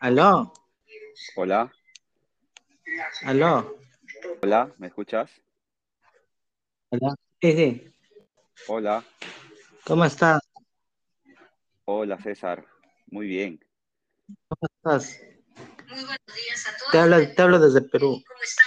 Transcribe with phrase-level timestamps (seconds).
[0.00, 0.52] ¿Aló?
[1.36, 1.72] Hola.
[3.24, 3.78] ¿Aló?
[4.42, 5.30] Hola, ¿me escuchas?
[6.90, 7.14] Hola.
[7.42, 7.94] Sí, sí.
[8.68, 9.04] Hola.
[9.84, 10.40] ¿Cómo estás?
[11.84, 12.64] Hola, César.
[13.08, 13.60] Muy bien.
[14.48, 15.20] ¿Cómo estás?
[15.88, 16.92] Muy buenos días a todos.
[16.92, 18.22] Te hablo, te hablo desde Perú.
[18.26, 18.66] ¿Cómo están?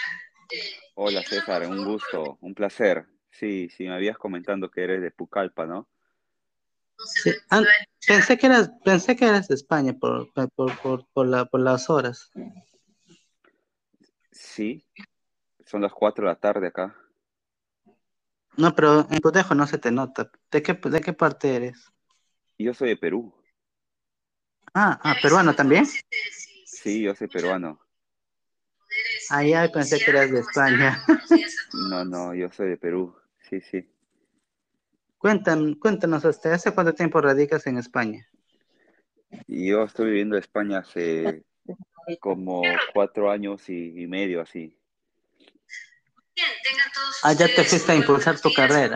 [0.94, 1.66] Hola, César.
[1.66, 3.08] Un gusto, un placer.
[3.32, 5.88] Sí, sí, me habías comentando que eres de Pucallpa, ¿no?
[7.06, 7.32] Sí.
[8.06, 11.90] pensé que eras, pensé que eras de España por, por, por, por, la, por las
[11.90, 12.32] horas.
[14.32, 14.86] Sí,
[15.66, 16.96] son las 4 de la tarde acá.
[18.58, 20.30] No, pero en tu dejo no se te nota.
[20.52, 21.92] ¿De qué, de qué parte eres?
[22.58, 23.34] Yo soy de Perú.
[24.74, 25.86] Ah, ah, peruano también.
[26.66, 27.80] Sí, yo soy peruano.
[29.30, 31.04] Ah, ya pensé que eras de España.
[31.74, 33.16] No, no, yo soy de Perú.
[33.50, 33.88] Sí, sí.
[35.20, 38.26] Cuéntanos, cuéntanos, ¿hace cuánto tiempo radicas en España?
[39.48, 41.44] Yo estoy viviendo en España hace
[42.22, 42.62] como
[42.94, 44.80] cuatro años y, medio, así.
[47.24, 48.96] Ah, ya te fuiste a impulsar tu carrera.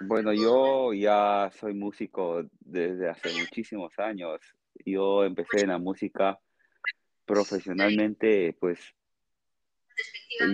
[0.00, 4.40] Bueno, yo ya soy músico desde hace muchísimos años.
[4.86, 6.40] Yo empecé en la música
[7.26, 8.80] profesionalmente, pues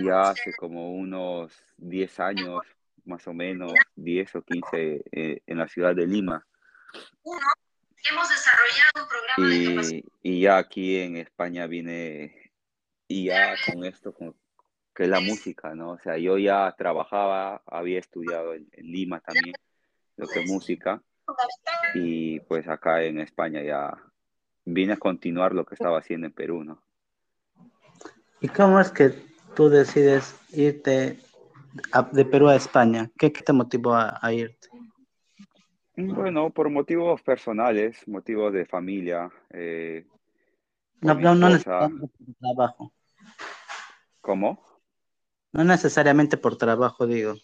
[0.03, 2.59] ya hace como unos 10 años,
[3.07, 6.45] más o menos, 10 o 15 eh, en la ciudad de Lima.
[8.09, 12.47] Hemos desarrollado un programa y, y ya aquí en España vine
[13.07, 14.35] y ya con esto, con,
[14.93, 15.91] que es la música, ¿no?
[15.91, 19.55] O sea, yo ya trabajaba, había estudiado en, Lima también,
[20.15, 21.01] lo que es música,
[21.93, 23.93] y pues acá en España ya
[24.65, 26.81] vine a continuar lo que estaba haciendo en Perú, ¿no?
[28.41, 29.13] ¿Y cómo es que
[29.55, 31.19] tú decides irte
[32.11, 33.09] de Perú a España?
[33.17, 34.67] ¿Qué, te motivó a, irte?
[35.95, 39.29] Bueno, por motivos personales, motivos de familia.
[39.51, 40.05] Eh,
[41.01, 42.93] no, no, no necesariamente por trabajo.
[44.21, 44.63] ¿Cómo?
[45.53, 47.35] No necesariamente por trabajo, digo.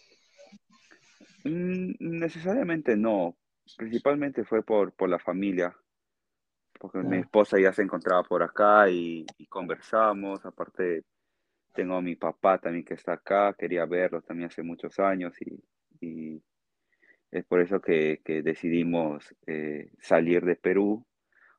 [1.44, 3.36] Mm, necesariamente no.
[3.76, 5.76] Principalmente fue por, por la familia.
[6.78, 10.44] Porque mi esposa ya se encontraba por acá y, y conversamos.
[10.44, 11.04] Aparte,
[11.74, 16.42] tengo a mi papá también que está acá, quería verlo también hace muchos años y,
[17.30, 21.04] es por eso que, decidimos eh, salir de Perú,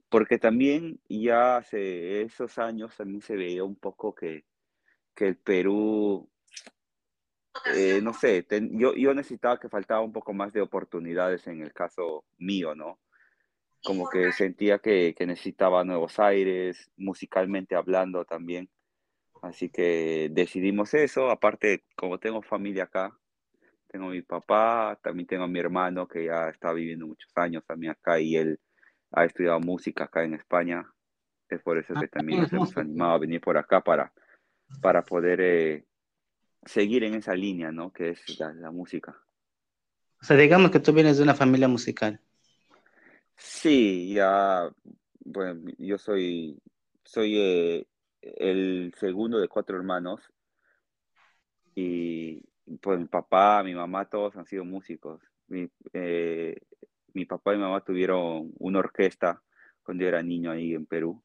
[0.09, 4.45] porque también ya hace esos años también se veía un poco que,
[5.17, 6.29] el Perú,
[7.75, 11.73] eh, no sé, yo, yo necesitaba que faltaba un poco más de oportunidades en el
[11.73, 12.99] caso mío, ¿no?
[13.83, 18.69] Como que sentía que, que necesitaba nuevos aires, musicalmente hablando también.
[19.45, 21.29] Así que decidimos eso.
[21.29, 23.15] Aparte, como tengo familia acá,
[23.87, 27.63] tengo a mi papá, también tengo a mi hermano que ya está viviendo muchos años
[27.63, 28.59] también acá y él
[29.11, 30.91] ha estudiado música acá en España.
[31.47, 34.11] Es por eso que también nos hemos animado a venir por acá para,
[34.81, 35.85] para poder eh,
[36.65, 37.93] seguir en esa línea, ¿no?
[37.93, 39.15] Que es la, música.
[40.19, 42.19] O sea, digamos que tú vienes de una familia musical.
[43.35, 44.71] Sí, ya,
[45.23, 46.57] bueno, yo soy,
[47.03, 47.87] soy eh,
[48.37, 50.21] el segundo de cuatro hermanos
[51.75, 52.41] y
[52.81, 55.21] pues mi papá, mi mamá, todos han sido músicos.
[55.47, 56.57] Mi, eh,
[57.13, 59.41] mi papá y mi mamá tuvieron una orquesta
[59.83, 61.21] cuando yo era niño ahí en Perú.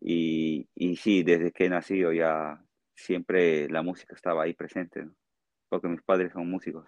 [0.00, 2.62] Y, y sí, desde que he nacido ya
[2.94, 5.08] siempre la música estaba ahí presente,
[5.68, 6.86] porque mis padres son músicos.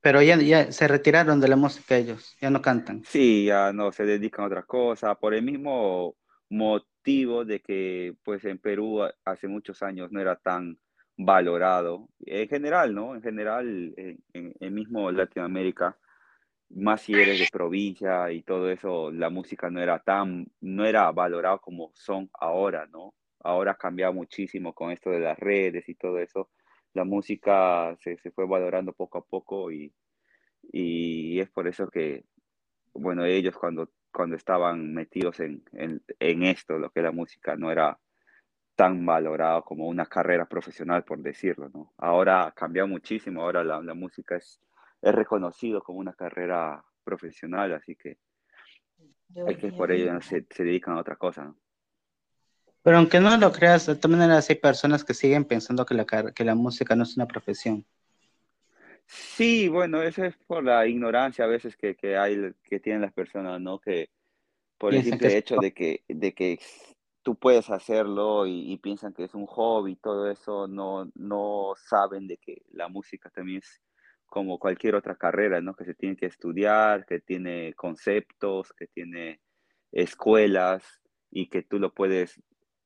[0.00, 3.02] Pero ya, ya se retiraron de la música ellos, ya no cantan.
[3.04, 6.14] Sí, ya no, se dedican a otras cosas, por el mismo
[6.50, 10.78] motivo de que pues en Perú hace muchos años no era tan
[11.16, 13.14] valorado, en general, ¿no?
[13.14, 15.98] En general, en, en, mismo Latinoamérica,
[16.70, 21.10] más si eres de provincia y todo eso, la música no era tan, no era
[21.12, 23.14] valorado como son ahora, ¿no?
[23.40, 26.50] Ahora ha cambiado muchísimo con esto de las redes y todo eso.
[26.94, 29.92] La música se, se fue valorando poco a poco y,
[30.72, 32.24] y es por eso que,
[32.94, 37.98] bueno, ellos cuando cuando estaban metidos en, en, esto, lo que la música, no era
[38.74, 41.92] tan valorado como una carrera profesional, por decirlo, ¿no?
[41.98, 44.60] Ahora ha cambiado muchísimo, ahora la, la música es,
[45.02, 48.18] es reconocido como una carrera profesional, así que
[49.46, 51.56] hay que por ello se, se dedican a otra cosa, ¿no?
[52.82, 56.06] Pero aunque no lo creas, de todas maneras hay personas que siguen pensando que la,
[56.06, 57.84] que la música no es una profesión.
[59.10, 63.14] Sí, bueno, eso es por la ignorancia a veces que, que hay, que tienen las
[63.14, 63.80] personas, ¿no?
[63.80, 64.10] Que
[64.76, 66.60] por el simple hecho de que, de que
[67.22, 72.36] tú puedes hacerlo y, piensan que es un hobby, todo eso, no, no saben de
[72.36, 73.80] que la música también es
[74.26, 75.74] como cualquier otra carrera, ¿no?
[75.74, 79.40] Que se tiene que estudiar, que tiene conceptos, que tiene
[79.90, 80.84] escuelas
[81.30, 82.42] y que tú lo puedes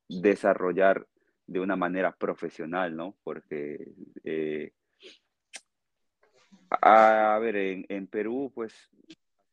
[0.08, 1.04] desarrollar
[1.48, 3.16] de una manera profesional, ¿no?
[3.24, 3.92] Porque,
[4.22, 4.72] eh,
[6.80, 8.74] a, ver, en, en, Perú, pues,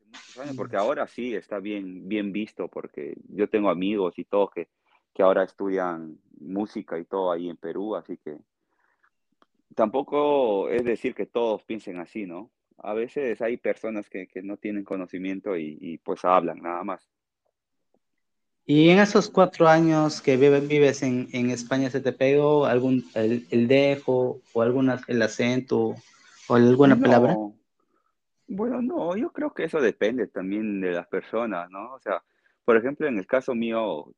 [0.06, 4.50] muchos años, porque ahora sí está bien, bien visto, porque yo tengo amigos y todo
[4.50, 4.68] que,
[5.14, 8.38] que ahora estudian música y todo ahí en Perú, así que
[9.76, 12.50] tampoco es decir que todos piensen así, ¿no?
[12.78, 17.10] A veces hay personas que, que no tienen conocimiento y, y pues hablan nada más.
[18.66, 23.48] Y en esos cuatro años que vives en, en España, ¿se te pegó algún, el,
[23.50, 25.96] el dejo o alguna, el acento
[26.50, 27.38] o alguna No, palabra?
[28.48, 31.94] bueno, no, yo creo que eso depende también de las personas, ¿no?
[31.94, 32.24] O sea,
[32.66, 34.14] por ejemplo, en el caso mío,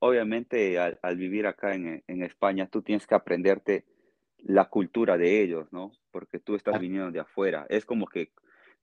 [0.00, 3.84] obviamente al, al vivir acá en, en España, tú tienes que aprenderte
[4.38, 5.92] la cultura de ellos, ¿no?
[6.10, 7.66] Porque tú estás Ah, viniendo de afuera.
[7.68, 8.32] Es como que,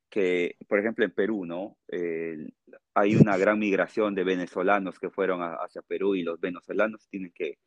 [0.10, 1.78] que por ejemplo, en Perú, ¿no?
[1.88, 2.50] Eh,
[2.94, 7.32] hay una gran migración de venezolanos que fueron a- hacia Perú y los venezolanos tienen
[7.34, 7.58] que,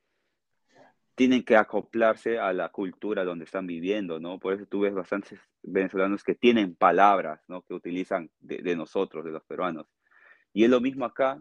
[1.14, 4.38] tienen que acoplarse a la cultura donde están viviendo, ¿no?
[4.38, 7.62] Por eso tú ves bastantes venezolanos que tienen palabras, ¿no?
[7.62, 9.86] Que utilizan de, de nosotros, de los peruanos.
[10.52, 11.40] Y es lo mismo acá,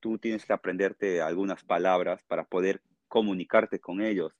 [0.00, 4.32] tú tienes que aprenderte algunas palabras para poder comunicarte con ellos.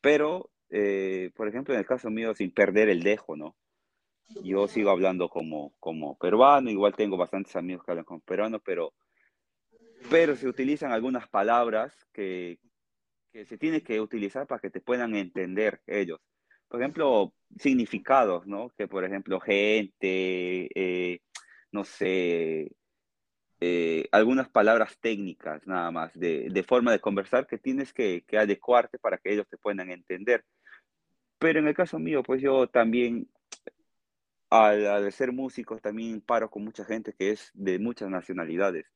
[0.00, 3.56] Pero, eh, por ejemplo, en el caso mío, sin perder el dejo, ¿no?
[4.42, 8.92] Yo sigo hablando como, como peruano, igual tengo bastantes amigos que hablan como peruano, pero,
[10.10, 12.58] pero se utilizan algunas palabras que,
[13.38, 16.18] que se tiene que utilizar para que te puedan entender ellos.
[16.66, 18.70] Por ejemplo, significados, ¿no?
[18.76, 21.20] Que por ejemplo, gente, eh,
[21.70, 22.72] no sé,
[23.60, 28.38] eh, algunas palabras técnicas nada más, de, de forma de conversar que tienes que, que
[28.38, 30.44] adecuarte para que ellos te puedan entender.
[31.38, 33.28] Pero en el caso mío, pues yo también,
[34.50, 38.86] al, al ser músico, también paro con mucha gente que es de muchas nacionalidades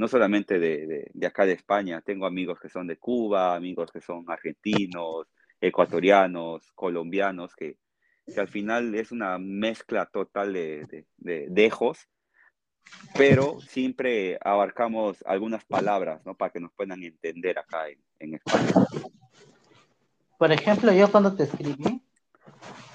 [0.00, 3.92] no solamente de, de, de, acá de España, tengo amigos que son de Cuba, amigos
[3.92, 5.26] que son argentinos,
[5.60, 7.76] ecuatorianos, colombianos, que,
[8.26, 12.08] que al final es una mezcla total de, de, de dejos,
[13.14, 16.34] pero siempre abarcamos algunas palabras, ¿no?
[16.34, 18.72] Para que nos puedan entender acá en, en España.
[20.38, 22.02] Por ejemplo, yo cuando te escribí,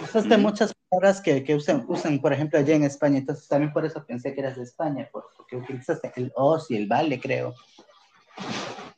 [0.02, 3.86] usaste muchas palabras que, que usan, usan, por ejemplo, allá en España, entonces también por
[3.86, 7.54] eso pensé que eras de España, porque utilizaste el os y el vale, creo.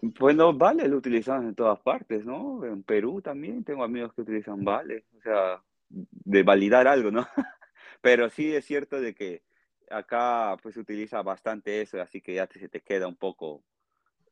[0.01, 2.63] Bueno, vale lo utilizamos en todas partes, ¿no?
[2.65, 7.27] En Perú también tengo amigos que utilizan vale, o sea, de validar algo, ¿no?
[8.01, 9.43] Pero sí es cierto de que
[9.89, 13.63] acá pues se utiliza bastante eso, así que ya te, se te queda un poco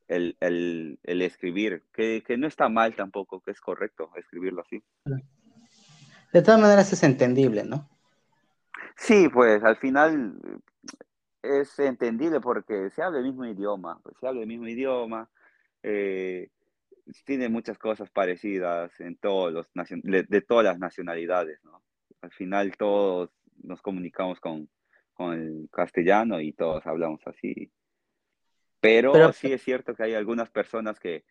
[0.08, 4.84] el, el, el escribir, que, que, no está mal tampoco, que es correcto escribirlo así.
[6.32, 7.90] De todas maneras es entendible, ¿no?
[8.98, 10.40] Sí, pues al final
[11.42, 15.30] es entendible porque se habla el mismo idioma, pues, se habla el mismo idioma,
[15.84, 16.50] eh,
[17.24, 21.84] tiene muchas cosas parecidas en todos los de, de, todas las nacionalidades, ¿no?
[22.22, 23.30] Al final todos
[23.62, 24.68] nos comunicamos con,
[25.14, 27.72] con el castellano y todos hablamos así.
[28.80, 31.24] Pero, Pero, sí es cierto que hay algunas personas que,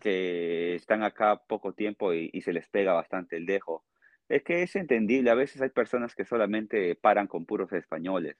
[0.00, 3.84] que están acá poco tiempo y, y, se les pega bastante el dejo.
[4.32, 8.38] Es que es entendible, a veces hay personas que solamente paran con puros españoles.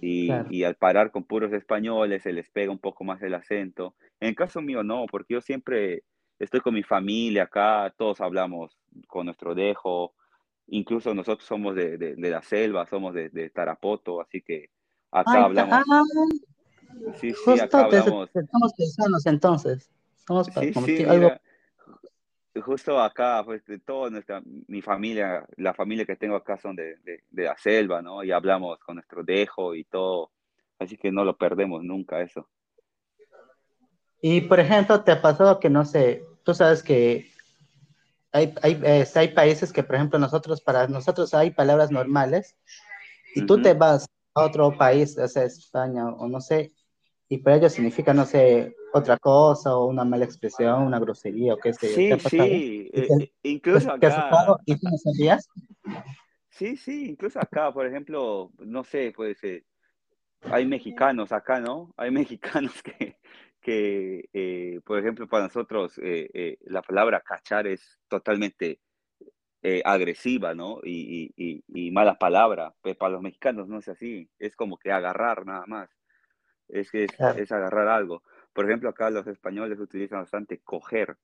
[0.00, 0.46] Y, claro.
[0.52, 3.96] y, al parar con puros españoles se les pega un poco más el acento.
[4.20, 6.04] En el caso mío no, porque yo siempre
[6.38, 10.14] estoy con mi familia acá, todos hablamos con nuestro dejo,
[10.68, 14.70] incluso nosotros somos de, de, de la selva, somos de, de, Tarapoto, así que
[15.10, 15.74] acá Ay, hablamos.
[15.88, 16.02] Ah,
[17.16, 18.30] sí, sí, justo acá hablamos.
[18.32, 19.90] Somos paisanos entonces.
[20.24, 21.30] Somos sí, sí, mira, algo...
[22.58, 26.96] justo acá, pues de toda nuestra, mi familia, la familia que tengo acá son de,
[27.04, 28.24] de, de, la selva, ¿no?
[28.24, 30.32] Y hablamos con nuestro dejo y todo,
[30.78, 32.48] así que no lo perdemos nunca eso.
[34.20, 37.30] Y por ejemplo, te ha pasado que, no sé, tú sabes que
[38.32, 42.56] hay, hay, eh, hay países que, por ejemplo, nosotros, para nosotros hay palabras normales,
[43.34, 43.46] y uh -huh.
[43.46, 46.72] tú te vas a otro país, o sea, España o no sé,
[47.32, 51.58] y para ellos significa, no sé, otra cosa, o una mala expresión, una grosería, o
[51.58, 52.16] qué sé Sí, yo.
[52.28, 54.30] sí, eh, eh, incluso ¿Te has acá.
[54.30, 55.48] pasado y tú no sabías?
[56.48, 59.64] Sí, sí, incluso acá, por ejemplo, no sé, pues eh,
[60.42, 61.94] hay mexicanos acá, ¿no?
[61.96, 62.10] Hay
[62.64, 63.16] mexicanos que,
[63.60, 66.00] que eh, por ejemplo, para nosotros
[66.64, 68.80] la palabra cachar es totalmente
[69.84, 70.80] agresiva, ¿no?
[70.82, 74.90] Y, y, y, mala palabra, pero para los mexicanos no es así, es como que
[74.90, 75.99] agarrar nada más,
[76.72, 77.38] es que es, Claro.
[77.38, 78.22] es agarrar algo.
[78.52, 81.16] Por ejemplo, acá los españoles utilizan bastante coger,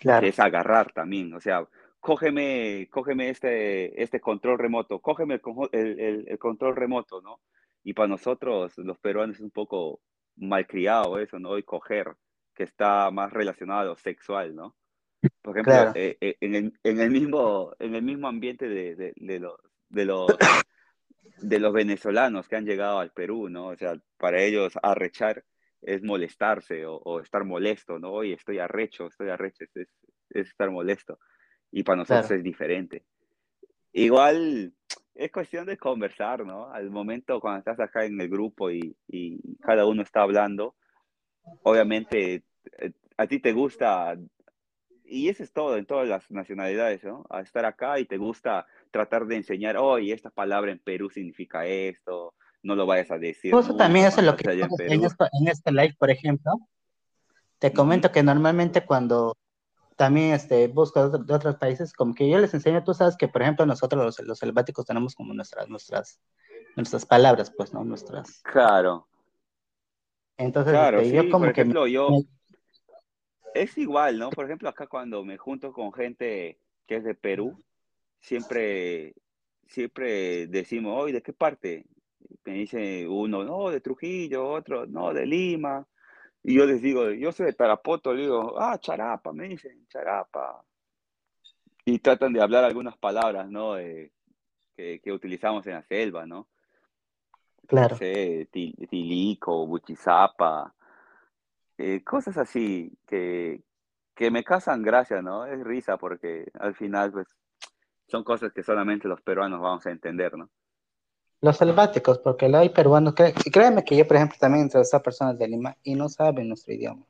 [0.00, 0.20] Claro.
[0.22, 1.66] que es agarrar también, o sea,
[2.00, 5.40] cógeme, cógeme este, este control remoto, cógeme
[5.72, 7.40] el, el, control remoto, ¿no?
[7.84, 10.00] Y para nosotros, los peruanos, es un poco
[10.36, 11.58] malcriado eso, ¿no?
[11.58, 12.14] Y coger,
[12.54, 14.74] que está más relacionado sexual, ¿no?
[15.42, 19.12] Por ejemplo, eh, eh, en, el, en, el, mismo, en el mismo ambiente de, de,
[19.16, 19.54] de los,
[19.88, 20.26] de, los,
[21.38, 23.68] de los venezolanos que han llegado al Perú, ¿no?
[23.68, 25.44] O sea, para ellos arrechar
[25.82, 28.12] es molestarse o, estar molesto, ¿no?
[28.12, 29.88] Oye, estoy arrecho, estoy arrecho, es,
[30.30, 31.18] es estar molesto.
[31.70, 33.04] Y para nosotros es diferente.
[33.92, 34.72] Igual
[35.14, 36.70] es cuestión de conversar, ¿no?
[36.72, 40.76] Al momento cuando estás acá en el grupo y, y cada uno está hablando,
[41.62, 42.44] obviamente
[42.78, 44.16] eh, a ti te gusta,
[45.10, 47.26] y eso es todo en todas las nacionalidades, ¿no?
[47.28, 51.66] A estar acá y te gusta tratar de enseñar, oye, esta palabra en Perú significa
[51.66, 53.54] esto, no lo vayas a decir.
[53.54, 56.52] Eso también es lo que en, en, este live, por ejemplo.
[57.58, 59.36] Te comento que normalmente cuando
[59.96, 63.42] también este, busco de, otros países, como que yo les enseño, tú sabes que, por
[63.42, 66.20] ejemplo, nosotros los, los selváticos tenemos como nuestras, nuestras,
[66.76, 67.84] nuestras palabras, pues, ¿no?
[67.84, 68.40] Nuestras.
[68.42, 69.08] Claro.
[70.38, 72.08] Entonces, este, yo como por ejemplo, yo...
[73.54, 74.30] Es igual, ¿no?
[74.30, 77.62] Por ejemplo, acá cuando me junto con gente que es de Perú,
[78.20, 79.14] siempre,
[79.66, 81.86] siempre decimos, hoy, ¿de qué parte?
[82.44, 85.86] Me dice uno, no, de Trujillo, otro, no, de Lima.
[86.42, 90.64] Y yo les digo, yo soy de Tarapoto, le digo, ah, charapa, me dicen, charapa.
[91.84, 93.76] Y tratan de hablar algunas palabras, ¿no?
[93.76, 96.48] que, que, utilizamos en la selva, ¿no?
[97.66, 97.94] Claro.
[97.94, 100.74] No sé, tilico, buchizapa,
[101.80, 103.62] eh, cosas así que,
[104.14, 105.46] que me causan gracia, ¿no?
[105.46, 107.26] Es risa porque al final, pues,
[108.06, 110.50] son cosas que solamente los peruanos vamos a entender, ¿no?
[111.40, 113.14] Los selváticos, porque hay peruanos,
[113.46, 116.74] y créeme que yo, por ejemplo, también entrevisté personas de Lima y no saben nuestro
[116.74, 117.06] idioma.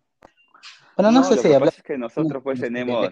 [0.96, 1.76] Bueno, no, sé si hablas.
[1.76, 3.08] es que nosotros, pues, tenemos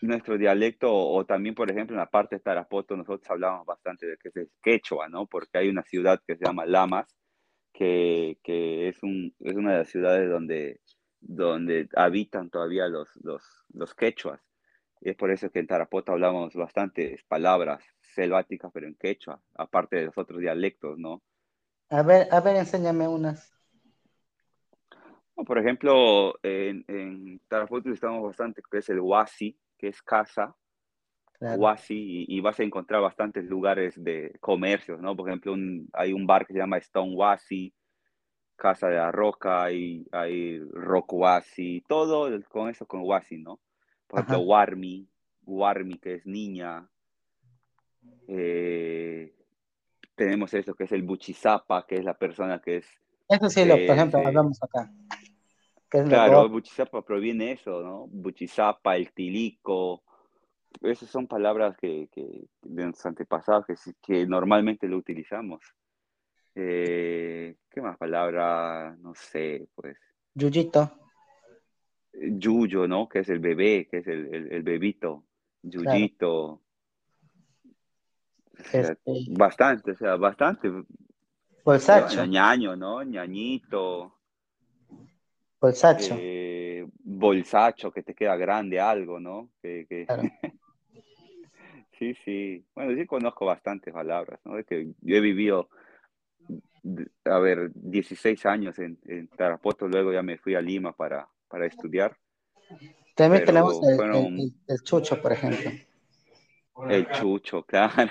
[0.00, 4.16] nuestro dialecto, o también, por ejemplo, en la parte de Tarapoto, nosotros hablamos bastante de
[4.16, 5.26] que es quechua, ¿no?
[5.26, 7.14] Porque hay una ciudad que se llama Lamas,
[7.80, 10.82] que, que es, un, es una de las ciudades donde,
[11.18, 14.38] donde habitan todavía los, los, los quechuas.
[15.00, 19.96] Y es por eso que en Tarapoto hablamos bastantes palabras selváticas, pero en quechua, aparte
[19.96, 21.22] de los otros dialectos, ¿no?
[21.88, 23.50] A ver, a ver, enséñame unas.
[25.34, 30.54] Por ejemplo, en, en Tarapoto estamos bastante, que es el Huasi, que es casa,
[31.40, 35.16] Huasi, y, vas a encontrar bastantes lugares de comercios, ¿no?
[35.16, 35.54] Por ejemplo,
[35.94, 37.72] hay un bar que se llama Stone Huasi,
[38.56, 43.58] Casa de la Roca, hay, hay Rock Huasi, todo con eso con Huasi, ¿no?
[44.06, 45.08] Por ejemplo, Warmi,
[45.46, 46.86] Warmi, que es niña,
[48.28, 49.34] eh,
[50.14, 52.86] tenemos esto que es el buchizapa, que es la persona que es...
[53.28, 54.92] Eso sí, lo, por ejemplo, hablamos acá.
[55.88, 58.06] claro, el buchizapa proviene eso, ¿no?
[58.08, 60.02] Buchizapa, el tilico,
[60.82, 62.22] esas son palabras que, que
[62.62, 65.60] de nuestros antepasados que, que normalmente lo utilizamos.
[66.54, 68.96] Eh, ¿Qué más palabra?
[69.00, 69.96] No sé, pues.
[70.34, 70.90] Yuyito.
[72.12, 73.08] Yuyo, ¿no?
[73.08, 75.24] Que es el bebé, que es el, el, el bebito.
[75.62, 76.62] Yuyito.
[78.72, 78.96] Este,
[79.30, 80.70] bastante, o sea, bastante.
[81.64, 82.24] Bolsacho.
[82.26, 83.02] Ñaño, ¿no?
[83.02, 84.18] Ñañito.
[85.60, 86.16] Bolsacho.
[86.18, 89.50] Eh, bolsacho, que te queda grande algo, ¿no?
[89.62, 89.86] Que,
[92.00, 92.64] sí, sí.
[92.74, 94.64] Bueno, sí conozco bastantes palabras, ¿no?
[94.64, 95.68] que yo he vivido,
[97.24, 101.66] a ver, 16 años en, en Tarapoto, luego ya me fui a Lima para, para
[101.66, 102.16] estudiar.
[103.14, 103.80] También tenemos
[104.66, 105.70] el chucho, por ejemplo.
[106.88, 108.10] El chucho, claro.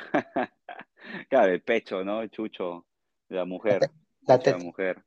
[1.27, 2.21] claro, el pecho, ¿no?
[2.21, 2.85] El chucho
[3.27, 3.89] de la mujer.
[4.27, 4.57] La teta.
[4.57, 5.03] La mujer.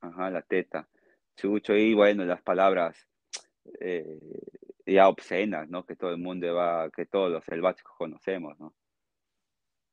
[0.00, 0.88] Ajá, la teta.
[1.36, 2.96] Chucho y bueno, las palabras
[3.78, 4.18] eh,
[4.92, 5.84] ya obscenas, ¿no?
[5.84, 8.74] Que todo el mundo va, que todos los selváticos conocemos, ¿no?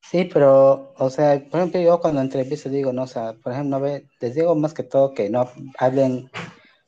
[0.02, 3.80] Sí, pero, o sea, por ejemplo, yo cuando entrevisto digo, no, o sea, por ejemplo,
[4.22, 5.50] les digo más que todo que no
[5.80, 6.30] hablen,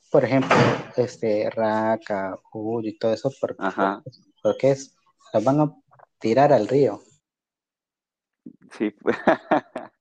[0.09, 0.55] por ejemplo,
[0.95, 2.37] este, raca,
[2.83, 3.57] y todo eso, porque,
[4.41, 4.95] porque es
[5.33, 5.75] las van a
[6.17, 7.01] tirar al río.
[8.71, 8.95] Sí,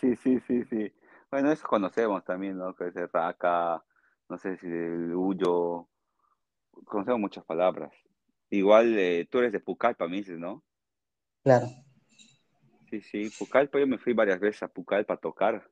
[0.00, 0.92] sí, sí, sí, sí.
[1.30, 2.74] Bueno, eso conocemos también, ¿no?
[2.74, 3.84] Que es raca,
[4.28, 5.88] no sé si el huyo,
[6.84, 7.92] conocemos muchas palabras.
[8.50, 10.62] Igual eh, tú eres de Pucallpa, me dices, ¿no?
[11.42, 11.66] Claro.
[12.90, 15.66] Sí, sí, Pucallpa, yo me fui varias veces a Pucallpa a tocar.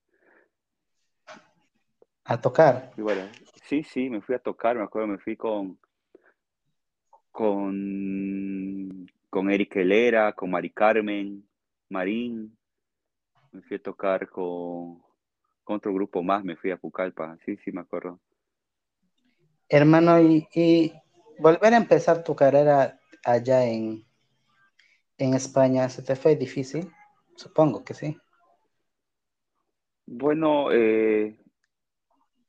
[2.25, 2.93] ¿A tocar?
[3.65, 5.79] Sí, sí, me fui a tocar, me acuerdo, me fui con,
[7.31, 11.47] con, con Eric Helera, con Mari Carmen,
[11.89, 12.57] Marín.
[13.53, 15.03] Me fui a tocar con,
[15.65, 18.21] con otro grupo más, me fui a Pucallpa, sí, sí, me acuerdo.
[19.73, 20.93] Hermano, y,
[21.39, 24.05] volver a empezar tu carrera allá en,
[25.17, 26.91] en España, ¿se te fue difícil?
[27.37, 28.19] Supongo que sí.
[30.07, 31.39] Bueno, eh,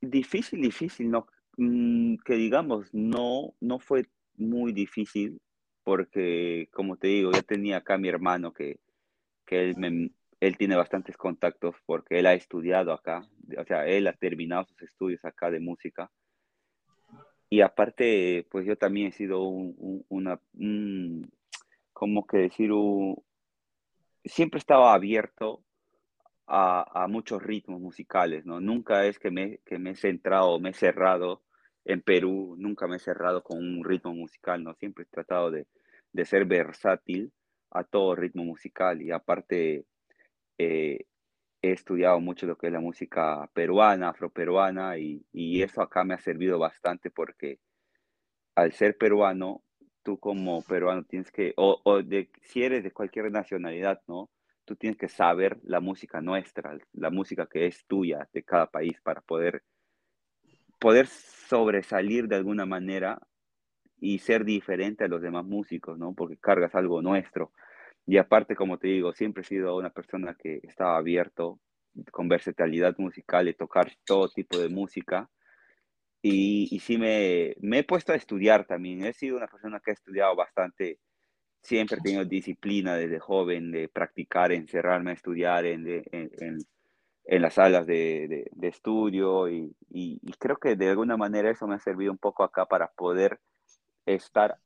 [0.02, 5.40] difícil, difícil, no, mm, que digamos, no, no fue muy difícil
[5.84, 8.80] porque, como te digo, yo tenía acá a mi hermano que,
[9.46, 14.14] que él, él tiene bastantes contactos porque él ha estudiado acá, o sea, él ha
[14.14, 16.10] terminado sus estudios acá de música.
[17.54, 20.40] Y aparte, pues yo también he sido un, una,
[21.92, 23.22] como que decir, un,
[24.24, 25.62] siempre estaba abierto
[26.48, 28.62] a, muchos ritmos musicales, ¿no?
[28.62, 31.44] Nunca es que me, que me he centrado, me he cerrado
[31.84, 34.74] en Perú, nunca me he cerrado con un ritmo musical, ¿no?
[34.76, 35.68] Siempre he tratado de,
[36.14, 37.34] de ser versátil
[37.72, 39.86] a todo ritmo musical y aparte
[40.58, 41.06] eh,
[41.62, 46.14] he estudiado mucho lo que es la música peruana, afroperuana y, y eso acá me
[46.14, 47.60] ha servido bastante porque
[48.56, 49.64] al ser peruano,
[50.04, 54.30] tú como peruano tienes que, o, o de, si eres de cualquier nacionalidad, ¿no?
[54.66, 59.00] tú tienes que saber la música nuestra, la música que es tuya de cada país
[59.02, 59.64] para poder,
[60.80, 63.20] poder sobresalir de alguna manera
[64.00, 66.14] y ser diferente a los demás músicos, ¿no?
[66.14, 67.52] Porque cargas algo nuestro.
[68.12, 71.62] Y aparte, como te digo, siempre he sido una persona que estaba abierto
[72.12, 75.30] con versatilidad musical y tocar todo tipo de música.
[76.22, 79.06] Y, y sí me, me he puesto a estudiar también.
[79.06, 81.00] He sido una persona que ha estudiado bastante
[81.62, 86.58] siempre he tenido disciplina desde joven de practicar, encerrarme a estudiar en, en,
[87.24, 91.76] en, las salas de, de, estudio y, y, creo que de alguna manera eso me
[91.76, 93.40] ha servido un poco acá para poder
[94.06, 94.58] estar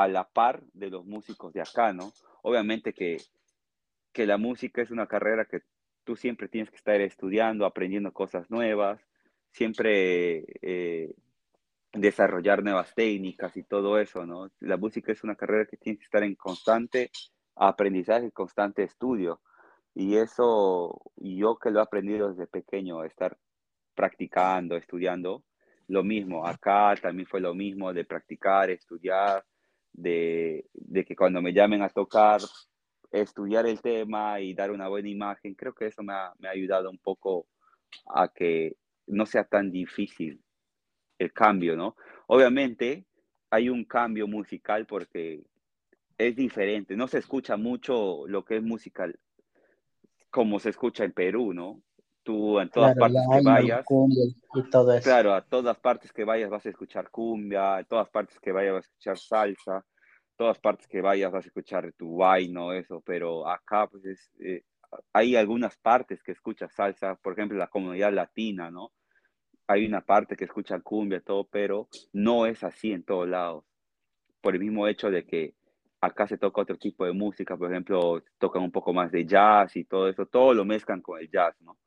[0.00, 2.12] a la par de los músicos de acá, ¿no?
[2.42, 3.18] Obviamente que,
[4.12, 5.60] que la música es una carrera que
[6.04, 9.00] tú siempre tienes que estar estudiando, aprendiendo cosas nuevas,
[9.50, 11.14] siempre eh,
[11.92, 14.50] desarrollar nuevas técnicas y todo eso, ¿no?
[14.60, 17.10] La música es una carrera que tiene que estar en constante
[17.54, 19.40] aprendizaje, constante estudio.
[19.94, 23.36] Y eso, yo que lo he aprendido desde pequeño, estar
[23.94, 25.44] practicando, estudiando,
[25.88, 29.44] lo mismo, acá también fue lo mismo de practicar, estudiar,
[29.92, 30.64] de,
[31.06, 32.40] que cuando me llamen a tocar,
[33.10, 36.52] estudiar el tema y dar una buena imagen, creo que eso me ha, me ha
[36.52, 37.46] ayudado un poco
[38.14, 38.76] a que
[39.06, 40.42] no sea tan difícil
[41.18, 41.96] el cambio, ¿no?
[42.26, 43.06] Obviamente
[43.50, 45.42] hay un cambio musical porque
[46.16, 49.18] es diferente, no se escucha mucho lo que es musical
[50.32, 51.82] como se escucha en Perú, ¿no?
[52.22, 53.84] Tú en todas partes que vayas,
[54.54, 55.04] y todo eso.
[55.04, 58.74] claro, a todas partes que vayas vas a escuchar cumbia, en todas partes que vayas
[58.74, 59.84] vas a escuchar salsa,
[60.36, 62.18] todas partes que vayas vas a escuchar tu
[62.50, 64.62] no eso, pero acá pues eh,
[65.12, 68.92] hay algunas partes que escuchas salsa, por ejemplo la comunidad latina, ¿no?
[69.66, 73.64] hay una parte que escucha cumbia, todo, pero no es así en todos lados.
[74.40, 75.54] Por el mismo hecho de que
[76.00, 79.76] acá se toca otro tipo de música, por ejemplo, tocan un poco más de jazz
[79.76, 81.78] y todo eso, todo lo mezclan con el jazz, ¿no?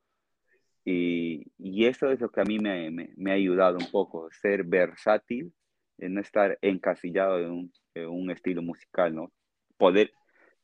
[0.86, 4.64] Y, y eso es lo que a mí me, me, ha ayudado un poco, ser
[4.64, 5.52] versátil,
[5.98, 9.32] en no estar encasillado en un, en un estilo musical, ¿no?
[9.78, 10.12] Poder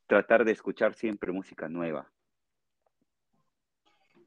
[0.06, 2.12] tratar de escuchar siempre música nueva.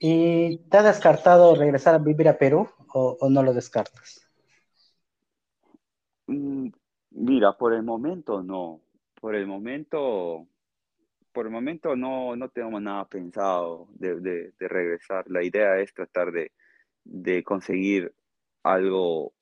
[0.00, 4.28] ¿Y te ha descartado regresar a vivir a Perú o, no lo descartas?
[6.26, 6.68] Mm,
[7.10, 8.80] mira, por el momento no.
[9.20, 10.48] Por el momento,
[11.34, 15.24] por el momento no, no tengo nada pensado de, regresar.
[15.28, 18.14] La idea es tratar de, conseguir
[18.62, 19.34] algo,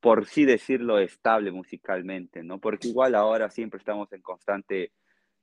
[0.00, 2.60] por sí decirlo, estable musicalmente, ¿no?
[2.60, 4.92] Porque igual ahora siempre estamos en constante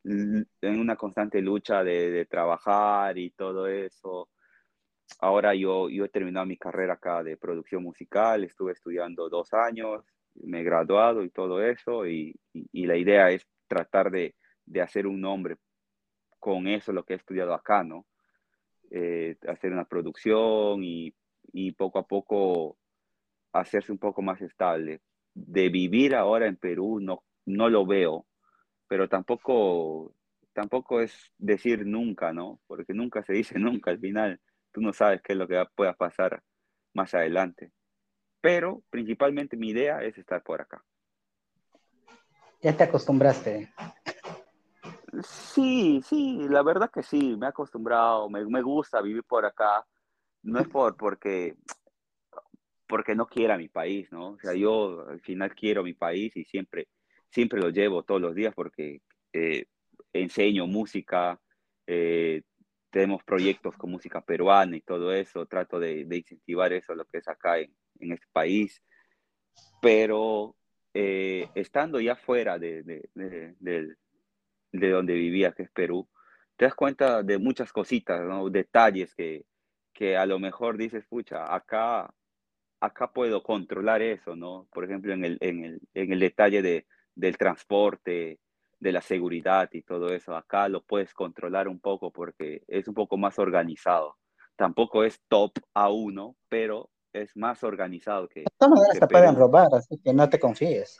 [0.04, 0.48] en
[0.80, 4.30] una constante lucha de, trabajar y todo eso.
[5.20, 10.04] Ahora yo, yo he terminado mi carrera acá de producción musical, estuve estudiando dos años,
[10.36, 12.34] me he graduado y todo eso, y,
[12.74, 14.34] la idea es tratar de,
[14.66, 15.58] de, hacer un nombre
[16.40, 18.06] con eso, lo que he estudiado acá, ¿no?
[18.90, 21.14] Eh, hacer una producción y,
[21.54, 22.78] y poco a poco
[23.54, 25.02] hacerse un poco más estable.
[25.34, 28.26] De vivir ahora en Perú no, no lo veo,
[28.88, 30.14] pero tampoco,
[30.54, 32.60] tampoco es decir nunca, ¿no?
[32.68, 34.40] Porque nunca se dice nunca al final.
[34.72, 36.42] Tú no sabes qué es lo que pueda pasar
[36.94, 37.72] más adelante.
[38.42, 40.84] Pero principalmente mi idea es estar por acá.
[42.62, 43.74] ¿Ya te acostumbraste?
[45.24, 49.86] Sí, sí, la verdad que sí, me he acostumbrado, me, me gusta vivir por acá.
[50.44, 51.56] No es por, porque,
[52.88, 54.30] porque no quiera mi país, ¿no?
[54.32, 56.88] O sea, yo al final quiero mi país y siempre
[57.32, 59.02] siempre lo llevo todos los días porque
[59.34, 59.66] eh,
[60.14, 61.40] enseño música,
[61.88, 62.44] eh,
[62.90, 67.28] tenemos proyectos con música peruana y todo eso, trato de, incentivar eso, lo que es
[67.28, 68.82] acá en, este país,
[69.82, 70.56] pero
[70.94, 73.10] eh, estando ya fuera de, de,
[73.60, 73.96] de,
[74.72, 76.08] de, donde vivía, que es Perú,
[76.58, 78.50] te das cuenta de muchas cositas, ¿no?
[78.50, 79.46] detalles que,
[79.94, 82.14] que a lo mejor dices, pucha, acá,
[82.80, 84.68] acá puedo controlar eso, ¿no?
[84.72, 88.40] Por ejemplo, en el, en el, en el detalle de, del transporte,
[88.82, 92.96] de la seguridad y todo eso, acá lo puedes controlar un poco porque es un
[92.96, 94.18] poco más organizado.
[94.56, 98.42] Tampoco es top a uno, pero es más organizado que.
[98.42, 101.00] De todas maneras te pueden robar, así que no te confíes.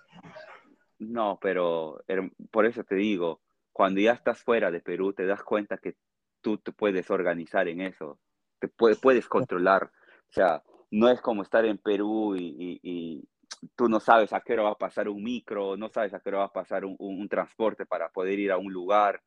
[1.00, 2.04] No, pero
[2.52, 5.96] por eso te digo, cuando ya estás fuera de Perú, te das cuenta que
[6.42, 8.20] tú te puedes organizar en eso,
[8.60, 9.92] te puedes controlar.
[10.30, 13.28] O sea, no es como estar en Perú y,
[13.76, 16.30] tú no sabes a qué hora va a pasar un micro, no sabes a qué
[16.30, 19.22] hora va a pasar un, transporte para poder ir a un lugar,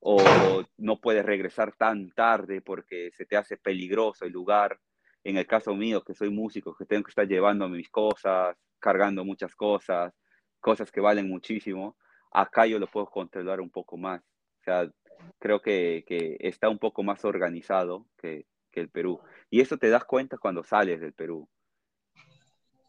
[0.00, 4.78] o no puedes regresar tan tarde porque se te hace peligroso el lugar.
[5.24, 9.24] En el caso mío, que soy músico, que tengo que estar llevando mis cosas, cargando
[9.24, 10.12] muchas cosas,
[10.60, 11.96] cosas que valen muchísimo,
[12.32, 14.20] acá yo lo puedo controlar un poco más.
[14.22, 14.90] O sea,
[15.38, 19.20] creo que, que está un poco más organizado que, que el Perú.
[19.50, 21.48] Y eso te das cuenta cuando sales del Perú.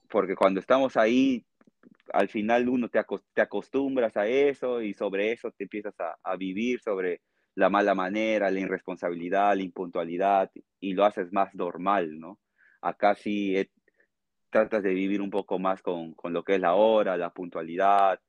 [0.10, 1.46] Porque cuando estamos ahí,
[2.14, 3.04] al final uno te,
[3.34, 7.22] te acostumbras a eso y sobre eso te empiezas a, a, vivir, sobre
[7.56, 12.40] la mala manera, la irresponsabilidad, la impuntualidad, y lo haces más normal, ¿no?
[12.82, 13.56] Acá sí
[14.50, 18.20] tratas de vivir un poco más con, con lo que es la hora, la puntualidad,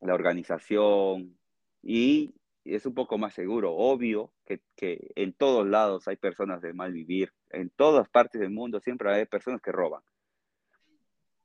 [0.00, 1.38] la organización,
[1.82, 2.34] y
[2.64, 3.74] es un poco más seguro.
[3.74, 8.50] Obvio que, que, en todos lados hay personas de mal vivir, en todas partes del
[8.50, 10.02] mundo siempre hay personas que roban,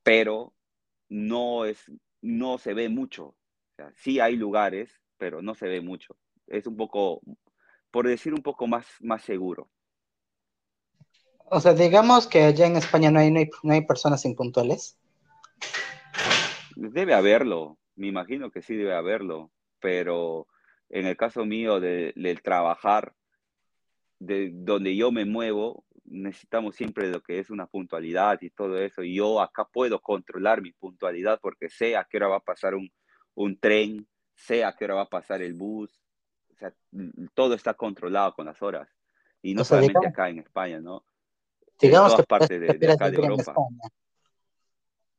[0.03, 0.53] pero
[1.09, 3.27] no, es, no se ve mucho.
[3.27, 6.15] O sea, sí hay lugares, pero no se ve mucho.
[6.47, 7.21] Es un poco,
[7.91, 9.69] por decir un poco más, más seguro.
[11.45, 14.97] O sea, digamos que allá en España no hay, no hay, no hay personas impuntuales.
[16.75, 20.47] Debe haberlo, me imagino que sí debe haberlo, pero
[20.89, 23.13] en el caso mío de, del trabajar,
[24.19, 29.03] de donde yo me muevo, necesitamos siempre lo que es una puntualidad y todo eso.
[29.03, 32.75] Y yo acá puedo controlar mi puntualidad porque sé a qué hora va a pasar
[32.75, 32.91] un,
[33.35, 35.99] un tren, sé a qué hora va a pasar el bus.
[36.51, 36.73] O sea,
[37.33, 38.89] todo está controlado con las horas.
[39.41, 41.03] Y no solamente acá en España, ¿no?
[41.79, 43.55] Digamos en todas partes de, de, acá de Europa.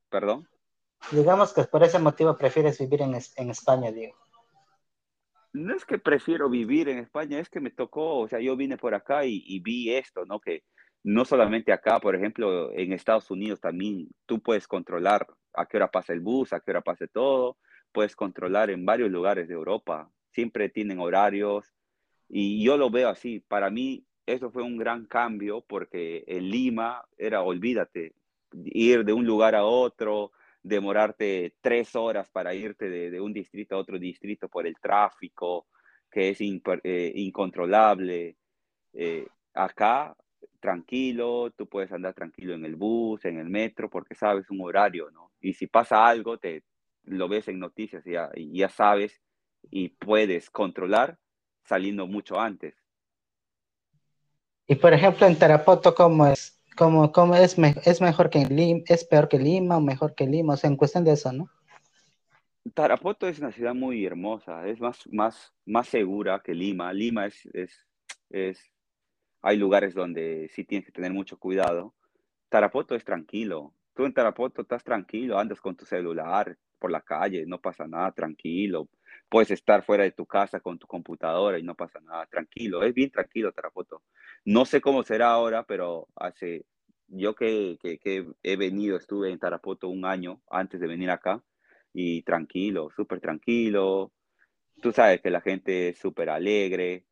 [0.08, 0.48] ¿Perdón?
[1.10, 4.14] Digamos que por ese motivo prefieres vivir en, en España, digo
[5.54, 8.76] no es que prefiero vivir en España, es que me tocó, o sea, yo vine
[8.76, 10.40] por acá y, vi esto, ¿no?
[10.40, 10.64] Que
[11.04, 15.92] no solamente acá, por ejemplo, en Estados Unidos también tú puedes controlar a qué hora
[15.92, 17.56] pasa el bus, a qué hora pasa todo,
[17.92, 21.72] puedes controlar en varios lugares de Europa, siempre tienen horarios
[22.28, 27.04] y yo lo veo así, para mí eso fue un gran cambio porque en Lima
[27.16, 28.12] era, olvídate,
[28.52, 30.32] ir de un lugar a otro,
[30.64, 35.66] demorarte tres horas para irte de, un distrito a otro distrito por el tráfico,
[36.10, 38.36] que es eh, incontrolable.
[38.94, 40.16] Eh, acá,
[40.60, 45.10] tranquilo, tú puedes andar tranquilo en el bus, en el metro, porque sabes un horario,
[45.10, 45.30] ¿no?
[45.40, 46.64] Y si pasa algo, te
[47.04, 49.20] lo ves en noticias y ya, ya sabes
[49.70, 51.18] y puedes controlar
[51.64, 52.74] saliendo mucho antes.
[54.66, 56.53] Y por ejemplo, en Tarapoto, ¿cómo es?
[56.76, 60.54] Como, como es, es mejor que Lima, es peor que Lima o mejor que Lima,
[60.54, 61.48] o sea, en cuestión de eso, ¿no?
[62.72, 66.92] Tarapoto es una ciudad muy hermosa, es más, más, más segura que Lima.
[66.92, 67.86] Lima es, es,
[68.30, 68.72] es,
[69.42, 71.94] hay lugares donde sí tienes que tener mucho cuidado.
[72.48, 73.74] Tarapoto es tranquilo.
[73.94, 78.12] Tú en Tarapoto estás tranquilo, andas con tu celular por la calle, no pasa nada,
[78.12, 78.88] tranquilo.
[79.28, 82.82] Puedes estar fuera de tu casa con tu computadora y no pasa nada, tranquilo.
[82.82, 84.02] Es bien tranquilo Tarapoto.
[84.44, 86.66] No sé cómo será ahora, pero hace,
[87.08, 91.42] yo que, que, he venido, estuve en Tarapoto un año antes de venir acá
[91.92, 94.12] y tranquilo, súper tranquilo.
[94.82, 97.06] Tú sabes que la gente es súper alegre.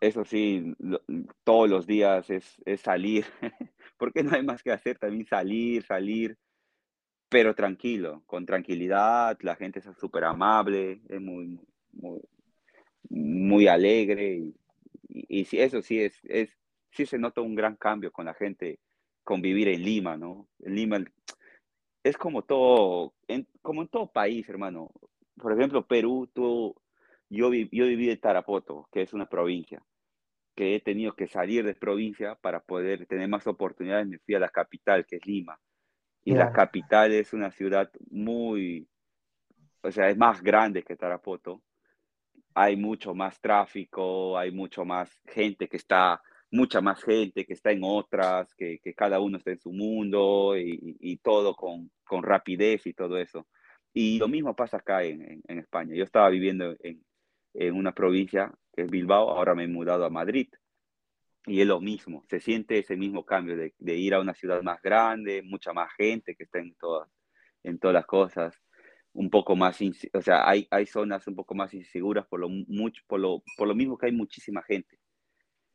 [0.00, 0.74] Eso sí,
[1.44, 3.24] todos los días es, es salir,
[3.98, 6.36] porque no hay más que hacer, también salir, salir,
[7.28, 11.58] pero tranquilo, con tranquilidad, la gente es súper amable, es muy,
[11.92, 12.20] muy,
[13.08, 14.54] muy alegre y
[15.08, 16.50] y, y eso sí es, es,
[16.90, 18.80] sí se nota un gran cambio con la gente
[19.22, 20.48] convivir en Lima, ¿no?
[20.60, 21.04] En Lima
[22.02, 24.90] es como todo, en, como en todo país, hermano.
[25.36, 26.74] Por ejemplo, Perú, tú,
[27.28, 29.82] yo, yo viví en Tarapoto, que es una provincia,
[30.54, 34.06] que he tenido que salir de provincia para poder tener más oportunidades.
[34.06, 35.58] Me fui a la capital, que es Lima.
[36.26, 38.86] Y la capital es una ciudad muy,
[39.82, 41.62] o sea, es más grande que Tarapoto
[42.56, 47.70] hay mucho más tráfico, hay mucho más gente que está mucha más gente que está
[47.70, 52.22] en otras, que, que cada uno está en su mundo y, y todo con, con,
[52.22, 53.46] rapidez y todo eso.
[53.92, 55.94] Y lo mismo pasa acá en, en, en España.
[55.94, 57.04] Yo estaba viviendo en,
[57.52, 60.48] en, una provincia que es Bilbao, ahora me he mudado a Madrid.
[61.46, 64.62] Y es lo mismo, se siente ese mismo cambio de, de ir a una ciudad
[64.62, 67.08] más grande, mucha más gente que está en todas,
[67.62, 68.60] en todas las cosas
[69.16, 69.78] un poco más,
[70.12, 73.66] o sea, hay, hay zonas un poco más inseguras por lo, mucho, por, lo, por
[73.66, 74.98] lo mismo que hay muchísima gente.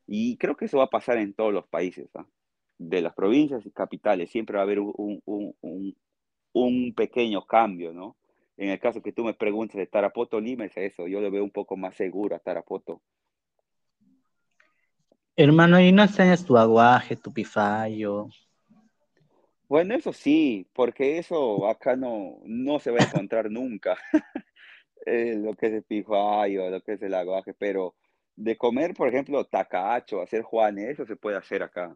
[0.06, 2.28] Y creo que eso va a pasar en todos los países, ¿ah?
[2.78, 4.30] de las provincias y capitales.
[4.30, 4.94] Siempre va a haber un,
[5.26, 5.96] un, un,
[6.54, 8.16] un, pequeño cambio, ¿no?
[8.58, 11.08] En el caso que tú me preguntas de Tarapoto, Lima, es eso.
[11.08, 13.02] Yo lo veo un poco más seguro a Tarapoto.
[15.44, 18.28] Hermano, ¿y no enseñas tu aguaje, tu pifayo?
[19.68, 23.98] Bueno, eso sí, porque eso acá no, no se va a encontrar nunca.
[25.08, 27.96] eh, lo que es el pifayo, lo que es el aguaje, pero
[28.36, 31.96] de comer, por ejemplo, tacacho, hacer juanes, eso se puede hacer acá.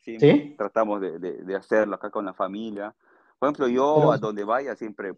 [0.00, 0.54] Siempre ¿Sí?
[0.58, 2.92] tratamos de, de, de, hacerlo acá con la familia.
[3.38, 5.12] Por ejemplo, yo Pero, a donde vaya siempre,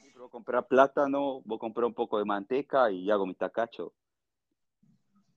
[0.00, 3.34] siempre voy a comprar plátano, voy a comprar un poco de manteca y hago mi
[3.34, 3.92] tacacho.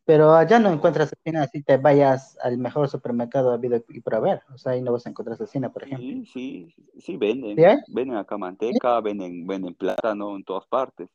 [0.06, 4.42] Pero allá no encuentras cecina si te vayas al mejor supermercado habido y por haber.
[4.54, 6.18] O sea, ahí no vas a encontrar cecina, por ejemplo.
[6.24, 7.58] sí, sí, sí ¿Sí venden.
[7.66, 7.78] hay?
[7.88, 8.42] Venden acá ¿Sí?
[8.42, 11.10] manteca, venden, venden plátano en todas partes.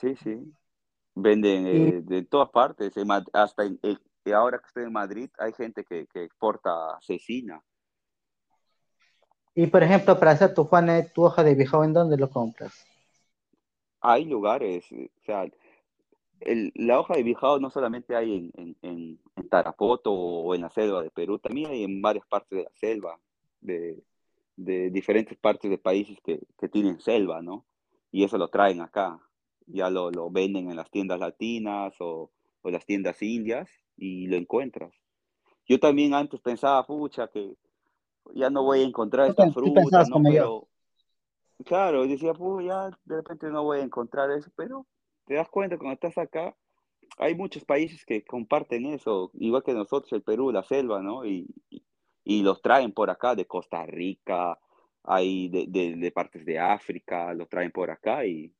[0.00, 0.52] Sí, sí.
[1.14, 2.94] Venden eh, de todas partes.
[3.32, 3.80] Hasta en,
[4.34, 7.62] ahora que estoy en Madrid, hay gente que, que exporta cecina.
[9.56, 12.86] y por ejemplo, para hacer tu juane, tu hoja de bijao, ¿en dónde lo compras?
[14.00, 15.44] Hay lugares, o sea,
[16.40, 20.70] el- la hoja de bijao no solamente hay en, en, en- Tarapoto o en la
[20.70, 23.18] selva de Perú, también hay en varias partes de la selva,
[23.60, 24.02] de,
[24.56, 27.64] de diferentes partes de países que, que tienen selva, ¿no?
[28.10, 29.20] Y eso lo traen acá.
[29.66, 32.30] Ya lo, lo venden en las tiendas latinas o,
[32.62, 34.92] o las tiendas indias y lo encuentras.
[35.68, 37.56] Yo también antes pensaba, pucha, que
[38.34, 39.70] ya no voy a encontrar esta fruta,
[40.08, 40.22] ¿no?
[40.32, 40.68] Pero
[41.64, 44.86] claro, decía, pues ya de repente no voy a encontrar eso, pero
[45.26, 46.56] te das cuenta cuando estás acá
[47.18, 51.24] hay muchos países que comparten eso, igual que nosotros, el Perú, la selva, ¿no?
[51.24, 51.82] Y, y,
[52.24, 54.58] y los traen por acá, de Costa Rica,
[55.04, 58.52] hay de, de, de, partes de África, los traen por acá y,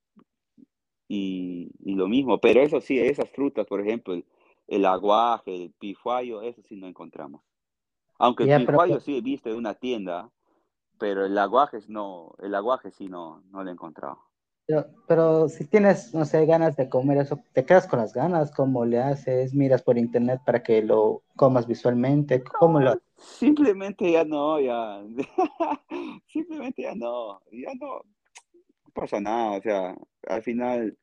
[1.08, 2.38] y, y, lo mismo.
[2.38, 4.24] Pero eso sí, esas frutas, por ejemplo, el,
[4.68, 7.42] el aguaje, el pifuayo, eso sí no encontramos.
[8.18, 10.30] Aunque el Ya, pero, pifuayo sí he visto en una tienda,
[10.98, 14.25] pero el aguaje no, el aguaje sí no, no lo he encontrado.
[14.66, 18.50] Pero, pero si tienes, no sé, ganas de comer eso, te quedas con las ganas,
[18.50, 19.54] ¿cómo le haces?
[19.54, 22.42] ¿Miras por internet para que lo comas visualmente?
[22.42, 25.02] ¿Cómo lo No, simplemente ya no, ya.
[26.26, 30.98] simplemente ya no, ya no, no pasa nada, o sea, al final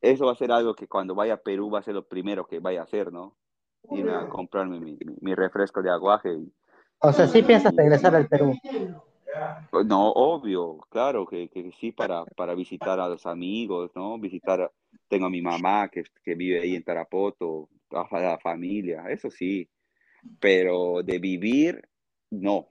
[0.00, 2.46] eso va a ser algo que cuando vaya a Perú va a ser lo primero
[2.46, 3.36] que vaya a hacer, ¿no?
[3.90, 6.32] Irme a comprarme mi, mi, mi refresco de aguaje.
[6.32, 6.52] Y,
[7.00, 8.52] O sea, sí piensas y, regresar al Perú.
[9.84, 14.18] No, obvio, claro que, que sí para, para visitar a los amigos, ¿no?
[14.18, 14.70] Visitar,
[15.08, 19.68] tengo a mi mamá que, que vive ahí en Tarapoto, a la familia, eso sí,
[20.40, 21.88] pero de vivir,
[22.30, 22.68] no,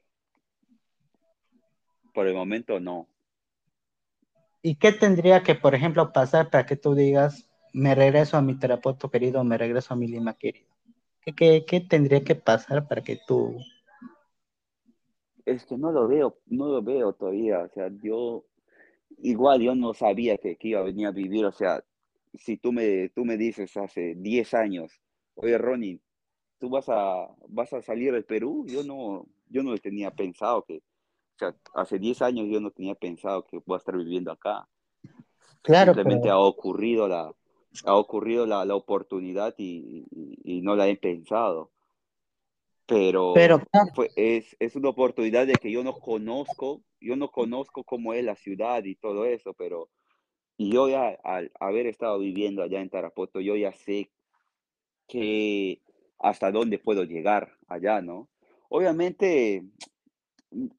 [2.14, 3.08] por el momento no.
[4.64, 8.58] ¿Y qué tendría que, por ejemplo, pasar para que tú digas, me regreso a mi
[8.58, 10.74] Tarapoto querido, me regreso a mi Lima querido?
[11.22, 13.58] ¿Qué, qué, qué tendría que pasar para que tú...
[15.46, 18.46] Es que no lo veo, no lo veo todavía, o sea, yo,
[19.20, 21.84] igual yo no sabía que, que iba a venir a vivir, o sea,
[22.34, 24.92] si tú me, tú me dices hace 10 años,
[25.36, 26.02] oye Ronnie,
[26.60, 30.78] tú vas a, vas a salir del Perú, yo no, yo no tenía pensado que,
[30.78, 34.68] o sea, hace 10 años yo no tenía pensado que voy a estar viviendo acá.
[35.62, 37.34] Claro, Simplemente pero, ha ocurrido la,
[37.84, 41.72] ha ocurrido la, la oportunidad y, y, y, no la he pensado.
[42.86, 47.30] Pero Pero claro, fue, es, es una oportunidad de que yo no conozco, yo no
[47.30, 49.90] conozco cómo es la ciudad y todo eso, pero
[50.58, 54.12] y yo ya al haber estado viviendo allá en Tarapoto, yo ya sé
[55.08, 55.82] que
[56.20, 58.30] hasta dónde puedo llegar allá, ¿no?
[58.70, 59.64] Obviamente,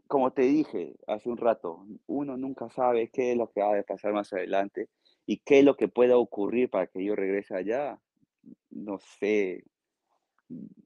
[0.06, 3.82] como te dije hace un rato, uno nunca sabe qué es lo que va a
[3.82, 4.88] pasar más adelante
[5.26, 8.00] y qué es lo que pueda ocurrir para que yo regrese allá.
[8.70, 9.64] No sé,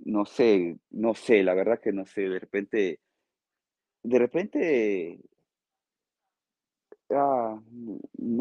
[0.04, 3.00] no sé, no sé, la verdad que no sé, de repente,
[4.02, 5.20] de repente,
[7.10, 7.60] ah,